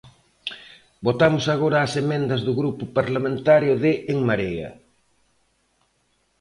Votamos 1.07 1.45
agora 1.55 1.77
as 1.85 1.93
emendas 2.03 2.41
do 2.47 2.53
Grupo 2.61 2.83
Parlamentario 2.97 3.73
de 3.83 3.91
En 4.13 4.19
Marea. 4.27 4.69